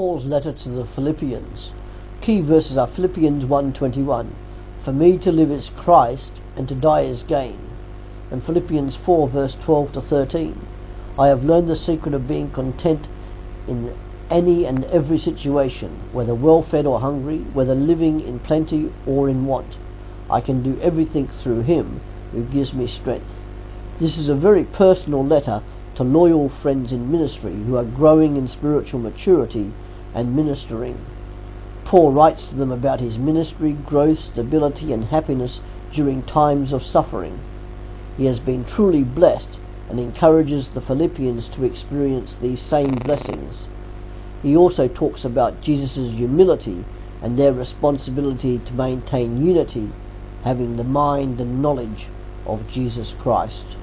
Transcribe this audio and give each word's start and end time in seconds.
Paul's 0.00 0.24
letter 0.24 0.50
to 0.52 0.70
the 0.70 0.86
Philippians. 0.86 1.72
Key 2.22 2.40
verses 2.40 2.78
are 2.78 2.86
Philippians 2.86 3.44
1:21, 3.44 4.28
"For 4.82 4.94
me 4.94 5.18
to 5.18 5.30
live 5.30 5.50
is 5.50 5.70
Christ, 5.76 6.40
and 6.56 6.66
to 6.68 6.74
die 6.74 7.02
is 7.02 7.22
gain," 7.22 7.58
and 8.30 8.42
Philippians 8.42 8.96
4 8.96 9.28
verse 9.28 9.58
12 9.62 9.92
to 9.92 10.00
13, 10.00 10.54
"I 11.18 11.26
have 11.26 11.44
learned 11.44 11.68
the 11.68 11.76
secret 11.76 12.14
of 12.14 12.26
being 12.26 12.48
content 12.48 13.08
in 13.68 13.90
any 14.30 14.64
and 14.64 14.84
every 14.86 15.18
situation, 15.18 15.90
whether 16.14 16.34
well 16.34 16.62
fed 16.62 16.86
or 16.86 17.00
hungry, 17.00 17.44
whether 17.52 17.74
living 17.74 18.20
in 18.20 18.38
plenty 18.38 18.90
or 19.06 19.28
in 19.28 19.44
want. 19.44 19.76
I 20.30 20.40
can 20.40 20.62
do 20.62 20.78
everything 20.80 21.28
through 21.28 21.60
Him 21.60 22.00
who 22.32 22.44
gives 22.44 22.72
me 22.72 22.86
strength." 22.86 23.38
This 23.98 24.16
is 24.16 24.30
a 24.30 24.34
very 24.34 24.64
personal 24.64 25.22
letter 25.22 25.60
to 25.96 26.04
loyal 26.04 26.48
friends 26.48 26.90
in 26.90 27.12
ministry 27.12 27.54
who 27.66 27.76
are 27.76 27.84
growing 27.84 28.36
in 28.38 28.48
spiritual 28.48 29.00
maturity 29.00 29.72
and 30.14 30.34
ministering. 30.34 31.04
Paul 31.84 32.12
writes 32.12 32.46
to 32.46 32.54
them 32.54 32.70
about 32.70 33.00
his 33.00 33.18
ministry, 33.18 33.72
growth, 33.72 34.18
stability, 34.18 34.92
and 34.92 35.04
happiness 35.04 35.60
during 35.92 36.22
times 36.22 36.72
of 36.72 36.84
suffering. 36.84 37.40
He 38.16 38.26
has 38.26 38.38
been 38.38 38.64
truly 38.64 39.02
blessed 39.02 39.58
and 39.88 39.98
encourages 39.98 40.68
the 40.68 40.80
Philippians 40.80 41.48
to 41.48 41.64
experience 41.64 42.36
these 42.40 42.62
same 42.62 42.94
blessings. 42.94 43.66
He 44.42 44.56
also 44.56 44.88
talks 44.88 45.24
about 45.24 45.60
Jesus' 45.60 46.14
humility 46.14 46.84
and 47.22 47.38
their 47.38 47.52
responsibility 47.52 48.58
to 48.58 48.72
maintain 48.72 49.44
unity, 49.44 49.90
having 50.44 50.76
the 50.76 50.84
mind 50.84 51.40
and 51.40 51.60
knowledge 51.60 52.08
of 52.46 52.66
Jesus 52.68 53.14
Christ. 53.20 53.76